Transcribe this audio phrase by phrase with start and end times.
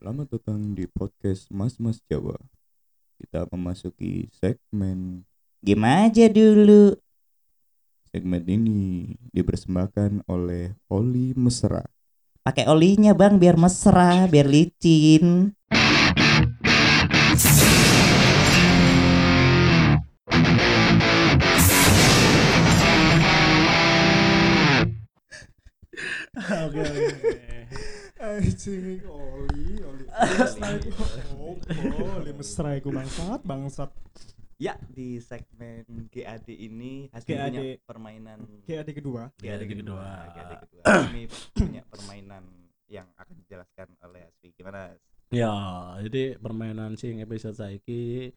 [0.00, 2.32] Selamat datang di podcast Mas Mas Jawa.
[3.20, 5.28] Kita memasuki segmen
[5.60, 6.96] Game aja dulu.
[8.08, 11.84] segmen ini dipersembahkan oleh Oli Mesra.
[12.40, 15.52] Pakai olinya bang biar mesra, biar licin.
[26.40, 27.89] Oke oke.
[28.20, 30.04] Anjing oli, oli.
[30.04, 32.04] Mesra iku opo?
[32.20, 33.90] Oli mesra iku bangsat, bangsat.
[34.60, 37.48] Ya, di segmen GAD ini Hasbi GAD.
[37.48, 38.38] punya permainan
[38.68, 39.32] adik kedua.
[39.40, 40.08] GAD kedua.
[40.36, 40.82] GAD kedua.
[40.84, 41.22] Ini
[41.56, 42.44] punya permainan
[42.92, 44.52] yang akan dijelaskan oleh Hasbi.
[44.52, 44.92] Gimana?
[45.32, 45.56] Ya,
[46.04, 48.36] jadi permainan sing episode saiki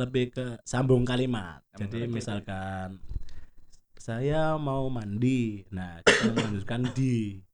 [0.00, 1.60] lebih ke sambung kalimat.
[1.68, 2.16] Sambung jadi kalimat.
[2.16, 2.88] misalkan
[4.00, 5.68] saya mau mandi.
[5.68, 7.44] Nah, kita melanjutkan di.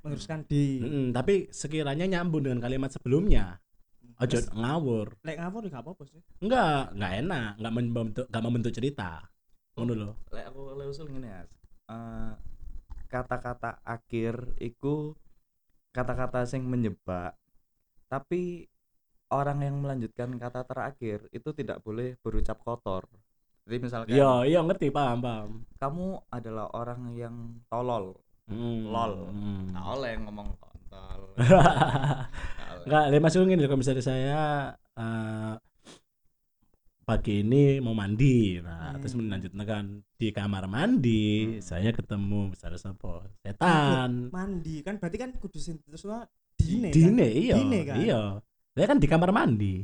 [0.00, 3.60] Meneruskan di Mm-mm, tapi sekiranya nyambung dengan kalimat sebelumnya.
[4.20, 5.16] Ojo Terus, ngawur.
[5.24, 6.20] lek ngawur ya gak apa-apa sih.
[6.44, 9.10] Enggak, enggak enak, enggak membentuk enggak membentuk cerita.
[9.76, 10.12] Ngono loh.
[10.28, 11.48] Lek aku oleh usul ngene, Has.
[11.88, 12.32] Eh,
[13.08, 15.16] kata-kata akhir iku
[15.90, 17.32] kata-kata sing menyebak.
[18.12, 18.68] Tapi
[19.30, 23.08] orang yang melanjutkan kata terakhir itu tidak boleh berucap kotor.
[23.64, 25.50] Jadi misalkan Iya, iya ngerti, paham, paham.
[25.78, 27.36] kamu adalah orang yang
[27.70, 28.18] tolol.
[28.50, 29.12] Mm, Lol.
[29.30, 29.60] mm.
[29.70, 31.20] Nggak oleh ngomong kontol.
[32.86, 34.40] Nggak lima gini kalau misalnya saya
[34.96, 35.54] eh,
[37.00, 39.26] pagi ini mau mandi, nah terus Hmm.
[39.26, 39.84] melanjutkan kan
[40.14, 41.62] di kamar mandi, Hmm.
[41.62, 44.30] saya ketemu misalnya siapa setan.
[44.30, 46.88] Mandi kan berarti kan kudu sintetesnya dine.
[46.94, 47.34] Dine, kan?
[47.34, 47.96] iya, Dine kan.
[47.98, 48.20] iya.
[48.70, 49.82] Saya kan di kamar mandi,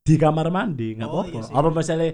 [0.00, 1.38] di kamar mandi, nggak Oh, apa-apa.
[1.42, 1.58] iya.
[1.58, 2.08] Apa misalnya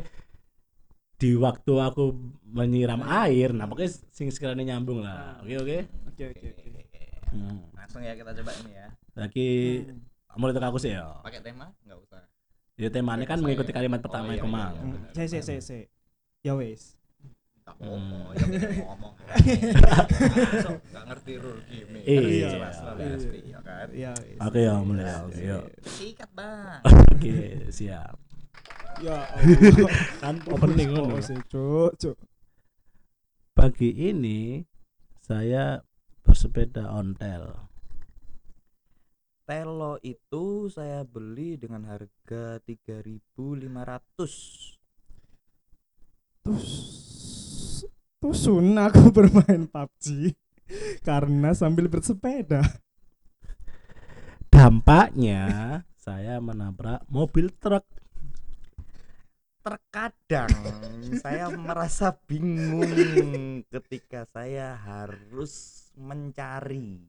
[1.24, 2.12] di waktu aku
[2.44, 5.40] menyiram air, nah pokoknya sing sekiranya nyambung lah.
[5.40, 5.78] Oke oke.
[6.12, 7.02] Oke oke oke.
[7.32, 7.64] Hmm.
[7.72, 8.88] Langsung ya kita coba ini ya.
[9.16, 9.48] Lagi
[9.88, 10.04] Hmm.
[10.36, 11.08] mulai aku sih ya.
[11.24, 11.72] Pakai tema?
[11.80, 12.22] Enggak usah.
[12.76, 14.82] Ya temanya kan Saya- mengikuti kalimat Oh, pertama iya, yang iya, iya.
[14.84, 15.10] Benar.
[15.16, 15.84] Saya saya saya saya.
[16.44, 16.82] Ya wes.
[17.56, 17.88] Enggak Hmm.
[17.88, 18.44] ngomong, ya
[18.84, 19.14] ngomong.
[20.84, 21.96] Enggak ngerti rule game.
[22.04, 22.48] Iya.
[22.52, 23.16] Jelas lah Iya.
[23.48, 23.86] Ya kan.
[23.96, 24.12] Ya.
[24.44, 25.16] Oke ya mulai ya.
[25.24, 25.40] Oke.
[25.88, 26.84] Sikat, Bang.
[27.16, 27.32] Oke
[27.72, 28.20] siap.
[29.02, 29.90] Ya Allah.
[30.22, 31.18] Kan opening ngono.
[31.18, 32.16] Sih, cuk, cuk.
[33.54, 34.62] Pagi ini
[35.22, 35.82] saya
[36.22, 37.54] bersepeda ontel.
[39.44, 44.80] Telo itu saya beli dengan harga 3.500.
[46.44, 47.04] Terus
[48.24, 50.32] Tusun aku bermain PUBG
[51.04, 52.64] karena sambil bersepeda.
[54.48, 57.84] Dampaknya saya menabrak mobil truk.
[59.64, 60.52] Terkadang
[61.24, 67.00] saya merasa bingung ketika saya harus mencari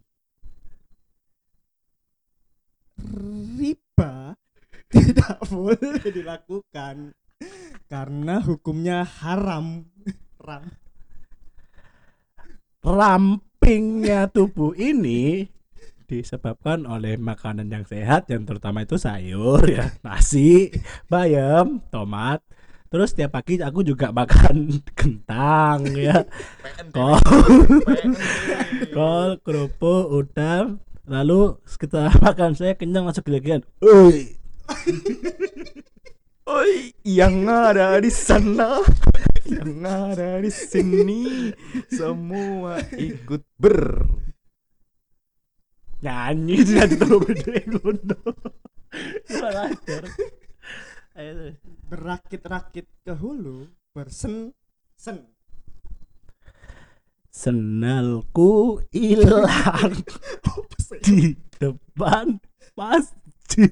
[3.59, 4.39] riba
[4.95, 7.11] tidak boleh dilakukan
[7.91, 9.83] karena hukumnya haram.
[10.39, 10.63] Ram.
[12.85, 15.43] Rampingnya tubuh ini
[16.05, 19.91] disebabkan oleh makanan yang sehat yang terutama itu sayur ya.
[20.05, 20.69] Nasi
[21.09, 22.45] bayam tomat.
[22.93, 26.23] Terus tiap pagi aku juga makan kentang ya.
[26.93, 27.19] Kol
[28.93, 30.85] kol kerupuk udang.
[31.05, 34.33] Lalu setelah makan saya kenyang masuk gila-gilaan Oi,
[36.49, 38.81] Oi, yang ada di sana,
[39.45, 41.53] yang ada di sini,
[41.89, 44.04] semua ikut ber.
[46.05, 48.17] Nyanyi dia terlalu gede ngono
[49.25, 50.03] kurang ajar
[51.15, 51.55] ayo terus.
[51.85, 54.51] Berakit-rakit ke hulu bersen
[54.99, 55.31] sen.
[57.31, 59.91] Sendalku hilang
[60.85, 60.99] sih?
[61.03, 61.19] di
[61.59, 62.39] depan
[62.75, 63.71] masjid.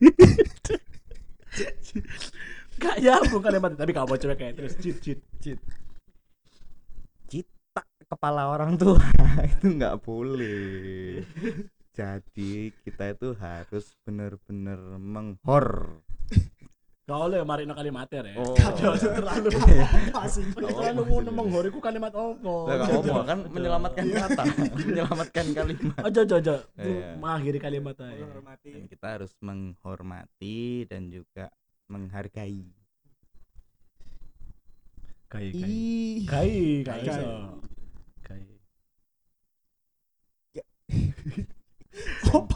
[2.79, 5.59] Gak nyambung kalimat tapi gak mau coba kayak terus cit cit cit.
[7.27, 8.99] Cita kepala orang tua
[9.51, 11.23] itu nggak boleh.
[11.93, 16.01] Jadi kita itu harus benar-benar menghor.
[17.03, 18.23] Gak boleh mari no kalimat ya.
[18.39, 18.55] Oh.
[18.55, 19.51] Kacau terlalu.
[19.59, 20.47] Apa sih?
[20.55, 22.63] Terlalu mau menghoriku kalimat opo.
[22.63, 24.43] Lah, nggak ngomong kan menyelamatkan kata,
[24.87, 25.99] menyelamatkan kalimat.
[25.99, 26.55] Aja aja aja.
[26.79, 27.19] Iya.
[27.19, 28.23] Mengakhiri kalimat aja.
[28.23, 28.87] Menghormati.
[28.87, 31.51] kita harus menghormati dan juga
[31.91, 32.71] menghargai.
[35.27, 36.23] Kai kai.
[36.23, 36.55] Kai
[36.87, 37.03] kai.
[38.23, 38.43] Kai.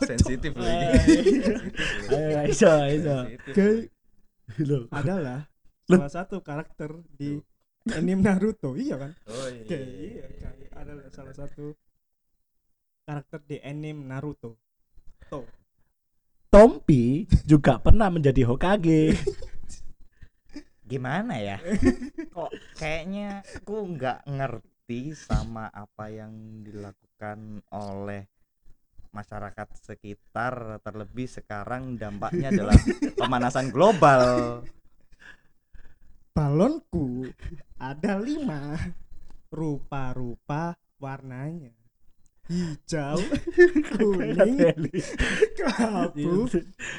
[0.08, 2.54] Sensitif Eh, lagi.
[2.54, 3.16] Ayo iso.
[3.52, 3.92] Kayak
[4.64, 4.88] Loh.
[4.90, 5.52] adalah
[5.84, 7.40] salah satu karakter di
[7.88, 8.74] anime Naruto.
[8.74, 9.12] Iya kan?
[9.28, 11.76] Oh Oke, iya Kai adalah salah satu
[13.04, 14.56] karakter di anime Naruto.
[15.28, 15.44] To
[16.48, 19.12] Tompi juga pernah menjadi Hokage.
[20.88, 21.60] gimana ya?
[22.36, 26.32] Kok kayaknya aku nggak ngerti sama apa yang
[26.64, 28.24] dilakukan oleh
[29.18, 32.78] masyarakat sekitar terlebih sekarang dampaknya adalah
[33.20, 34.62] pemanasan global.
[36.38, 37.34] Balonku
[37.82, 38.78] ada lima.
[39.50, 41.74] Rupa-rupa warnanya.
[42.48, 43.20] Hijau
[43.98, 44.88] kuning
[45.58, 46.48] kelabu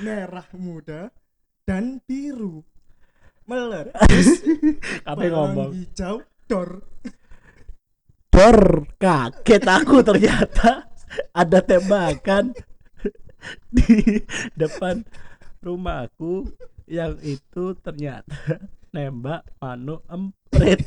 [0.02, 1.08] merah muda
[1.62, 2.66] dan biru.
[3.48, 4.44] Meletus
[5.08, 5.72] Apa ngomong?
[5.72, 6.16] balon hijau
[6.50, 6.84] dor.
[8.28, 8.60] Dor,
[9.00, 10.87] kaget aku ternyata
[11.32, 12.52] ada tembakan
[13.74, 14.22] di
[14.54, 15.02] depan
[15.60, 16.48] rumahku
[16.88, 20.80] yang itu ternyata nembak Manu emprit.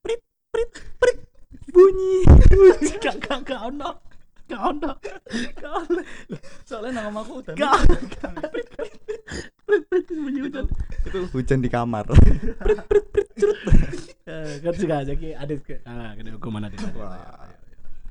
[0.00, 0.20] prit
[0.50, 1.18] prit prit
[1.68, 2.24] bunyi.
[2.48, 3.90] bunyi gak gak gak ono.
[4.48, 4.90] Gak ono.
[5.60, 6.00] Gak ono.
[6.64, 7.78] soalnya nama aku udah Gak
[8.50, 8.94] prit prit
[9.68, 10.66] prit prit bunyi hujan.
[11.06, 12.04] itu hujan di kamar
[14.30, 16.78] Eh, kan juga aja ki adit ke ah kena hukuman adit.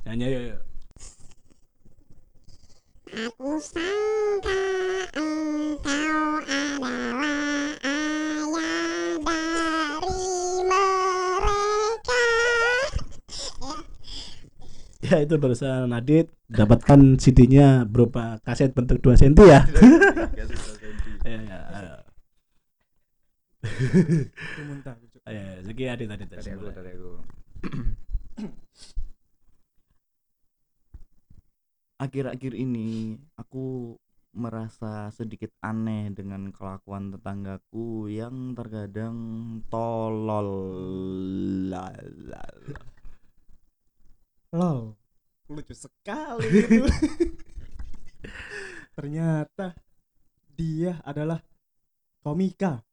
[0.09, 0.61] Nyanyi yuk, yuk.
[3.29, 4.57] Aku sangka
[5.13, 10.25] engkau adalah ayah dari
[10.65, 12.25] mereka.
[15.05, 19.61] Ya itu barusan Adit dapatkan CD-nya berupa kaset bentuk 2 cm ya.
[21.21, 22.01] Ya, ya,
[24.73, 24.97] muntah.
[25.29, 26.33] Ayo, ayo, Zeki Adit Adit.
[26.33, 26.81] dari aku Adit.
[26.81, 27.11] dari aku
[31.99, 33.93] akhir-akhir ini aku
[34.31, 39.17] merasa sedikit aneh dengan kelakuan tetanggaku yang terkadang
[39.67, 40.49] tolol.
[44.55, 44.79] Lol.
[45.49, 46.45] Lucu sekali.
[46.45, 46.85] Itu
[48.95, 49.73] ternyata
[50.55, 51.41] dia adalah
[52.21, 52.85] komika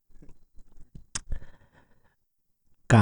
[2.87, 2.95] K.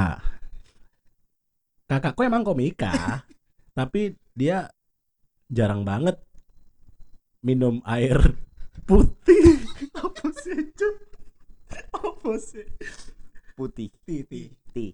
[1.84, 3.20] Kakakku emang komika,
[3.78, 4.72] tapi dia
[5.48, 6.16] jarang banget
[7.40, 8.18] minum air
[8.88, 9.60] putih.
[9.94, 10.96] Apa sih, Cuk?
[11.92, 12.66] Apa sih?
[13.54, 14.50] putih Titi.
[14.74, 14.90] tih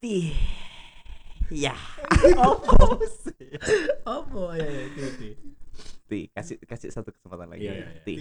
[0.00, 0.32] tih
[1.52, 1.76] ya
[2.32, 3.44] Apa sih?
[4.08, 5.36] Apa ya ya titi.
[6.08, 8.00] tih kasih kasih satu kesempatan lagi Iya, iya, iya.
[8.04, 8.18] tih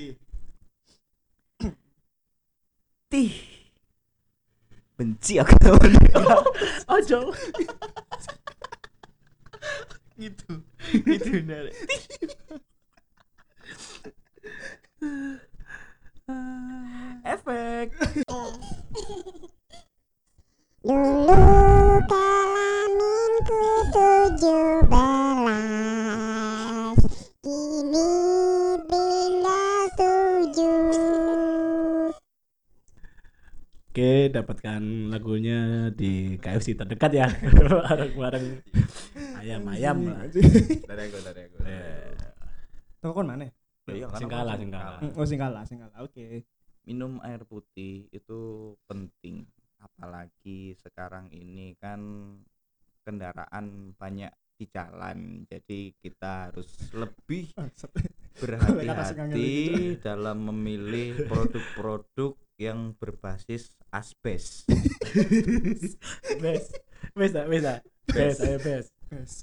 [3.08, 3.32] tih
[4.94, 6.20] benci aku sama dia
[6.92, 7.20] Ojo.
[7.32, 7.72] gitu
[10.18, 10.54] itu
[11.10, 11.72] itu nare
[36.14, 37.28] di KFC terdekat ya.
[37.90, 38.46] Bareng-bareng.
[39.42, 40.30] Ayam-ayam lah.
[40.30, 42.14] dari aku dari aku Eh,
[43.02, 43.50] toko kon mana?
[43.90, 45.00] Iya, kan sing aku kalah, langsung sing kalah.
[45.02, 46.26] Hmm, oh sing kalah sing kalah oke.
[46.86, 48.40] Minum air putih itu
[48.86, 49.44] penting.
[49.82, 52.00] Apalagi sekarang ini kan
[53.04, 55.44] kendaraan banyak di jalan.
[55.50, 57.52] Jadi kita harus lebih
[58.40, 59.52] Berhati-hati
[59.98, 60.02] gitu.
[60.02, 64.66] dalam memilih produk-produk yang berbasis asbes
[66.42, 66.64] Bes.
[67.16, 67.66] Bes, bes.
[68.10, 68.86] Bes, bes.
[69.10, 69.34] Bes.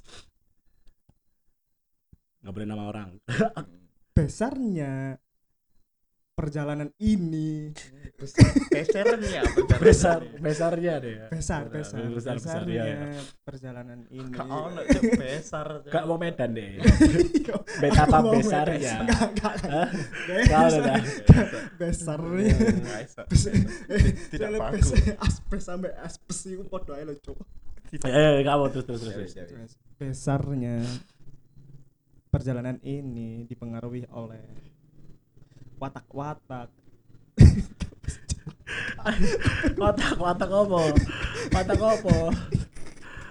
[2.40, 3.11] Nggak boleh nama orang.
[4.20, 5.16] besarnya
[6.40, 7.68] perjalanan ini
[8.16, 9.44] pesernya
[9.80, 11.16] Besar, besarnya deh.
[11.28, 13.23] besar besar besar, besar, besarnya ya, ya.
[13.40, 15.66] perjalanan ini Kak ono Cuk, besar.
[15.85, 16.80] Gak mau Medan deh.
[17.76, 18.94] Betapa besarnya.
[21.76, 23.50] Besarnya Nggak bisa.
[24.30, 27.37] tidak bes- aspes sampai aspes itu podo ae lho cuk
[28.00, 29.32] Eh, kamu terus terus terus.
[29.35, 29.73] Ya, terus.
[29.75, 29.97] ya, ya.
[29.99, 30.76] besarnya
[32.30, 34.69] perjalanan ini dipengaruhi oleh
[35.80, 36.68] watak-watak
[39.80, 40.80] Watak, watak apa?
[41.50, 42.16] Watak apa?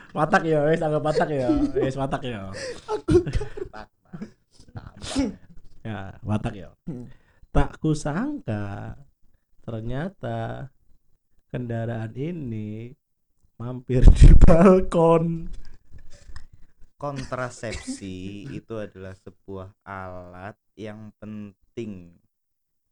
[0.10, 1.48] Watak ya, wes anggap watak ya.
[1.78, 2.50] Wes watak ya.
[3.70, 4.18] Tambah.
[5.80, 6.76] Ya, watak ya.
[7.56, 9.00] Tak kusangka
[9.64, 10.70] ternyata
[11.50, 12.94] kendaraan ini
[13.56, 15.48] mampir di balkon.
[17.00, 22.12] kontrasepsi itu adalah sebuah alat yang penting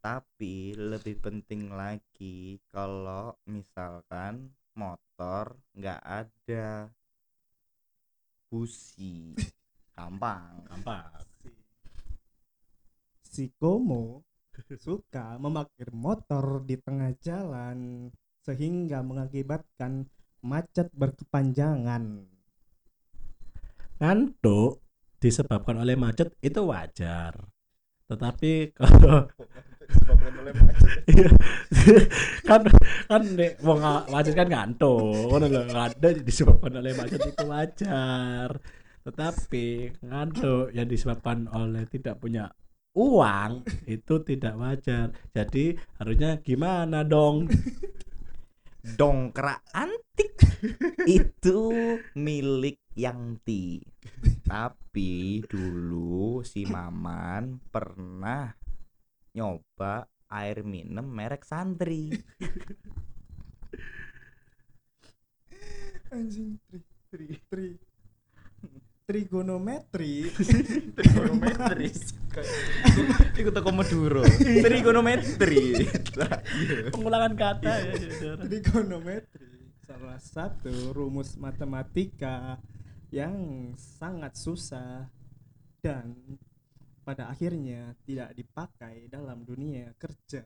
[0.08, 6.88] tapi lebih penting lagi kalau misalkan motor nggak ada
[8.48, 9.36] busi
[9.92, 11.12] gampang Gampang.
[13.20, 14.24] si Komo
[14.80, 18.08] suka memakir motor di tengah jalan
[18.48, 20.08] sehingga mengakibatkan
[20.40, 22.24] macet berkepanjangan.
[24.00, 24.80] ngantuk
[25.20, 27.36] disebabkan oleh macet itu wajar
[28.08, 29.28] tetapi kalau.
[32.48, 32.62] kan
[33.08, 35.32] kan nek wong nga- macet kan ngantuk.
[35.32, 38.48] Ngono lho ngantuk disebabkan oleh macet itu wajar.
[39.04, 39.66] Tetapi
[40.04, 42.52] ngantuk yang disebabkan oleh tidak punya
[42.96, 45.12] uang itu tidak wajar.
[45.32, 47.48] Jadi harusnya gimana dong?
[48.98, 50.36] Dongkrak antik.
[51.06, 51.70] Itu
[52.18, 53.78] milik Yangti
[54.48, 58.50] tapi dulu si Maman pernah
[59.34, 62.12] nyoba air minum merek Santri.
[66.12, 67.68] Anjing tri tri tri.
[69.08, 70.28] Trigonometri.
[70.92, 71.88] Trigonometri.
[73.40, 74.20] Ikut toko Maduro.
[74.36, 75.80] Trigonometri.
[76.92, 78.36] Pengulangan kata ya.
[78.36, 79.72] Trigonometri.
[79.80, 82.60] Salah satu rumus matematika
[83.08, 85.08] yang sangat susah
[85.80, 86.12] dan
[87.08, 90.44] pada akhirnya tidak dipakai dalam dunia kerja.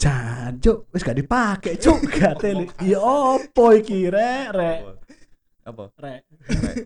[0.00, 2.64] Jancuk, wis gak dipakai cuk gatene.
[2.88, 4.56] Ya opo iki rek?
[4.56, 4.80] Rek.
[5.68, 5.84] Apa?
[6.00, 6.22] Rek.
[6.48, 6.76] rek.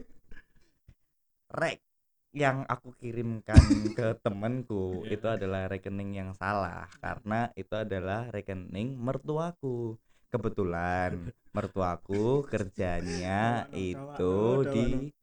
[1.54, 1.78] Rek
[2.34, 3.62] yang aku kirimkan
[3.94, 9.94] ke temanku itu adalah rekening yang salah karena itu adalah rekening mertuaku.
[10.34, 15.14] Kebetulan mertuaku kerjanya itu di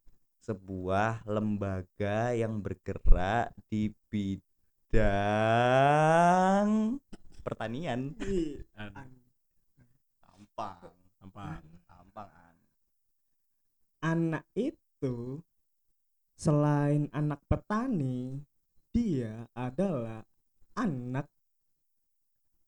[0.42, 5.00] sebuah lembaga yang bergerak di bidang
[7.46, 8.18] pertanian
[10.22, 11.62] tampang Gampang.
[11.86, 12.58] tampang An.
[14.02, 15.38] Anak itu
[16.34, 18.42] selain anak petani,
[18.90, 20.26] dia adalah
[20.74, 21.30] anak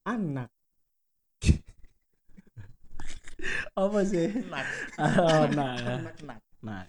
[0.06, 0.54] anak
[3.74, 4.30] Apa sih?
[4.48, 4.66] Nak,
[4.96, 5.74] Oh, nah.
[5.76, 5.96] ya.
[6.00, 6.40] nak, nak.
[6.62, 6.84] Nah.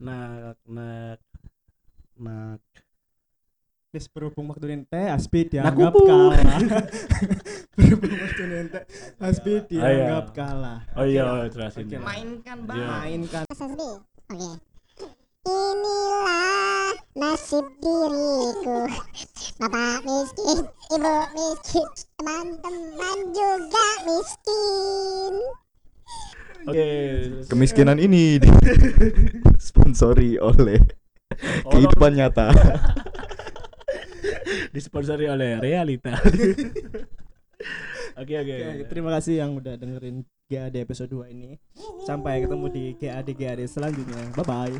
[0.00, 1.20] Nak nak
[2.16, 2.64] nak
[3.90, 6.38] Wis berhubung waktu ente Aspi Nah, dianggap kalah.
[7.76, 8.80] berhubung waktu ente
[9.18, 9.66] Aspi iya.
[9.66, 10.80] dianggap kalah.
[10.94, 11.90] Oh iya, oh, jelasin.
[11.90, 12.68] Oke, mainkan Iya.
[12.70, 13.90] bang Mainkan Mas Hasbi.
[14.30, 14.50] Oke.
[15.40, 18.84] Inilah nasib diriku
[19.56, 21.86] Bapak miskin, ibu miskin
[22.20, 25.34] Teman-teman juga miskin
[26.68, 26.88] Oke.
[27.48, 28.36] Kemiskinan ini
[29.90, 30.78] disponsori oleh
[31.62, 32.50] Oh, kehidupan nyata.
[34.74, 36.18] disponsori oleh realita.
[38.20, 38.52] Oke oke.
[38.52, 41.56] Oke, terima kasih yang udah dengerin GAD episode 2 ini.
[42.04, 44.28] Sampai ketemu di GAD GAD selanjutnya.
[44.36, 44.76] Bye bye.